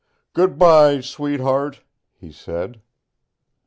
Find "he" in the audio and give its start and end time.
2.17-2.31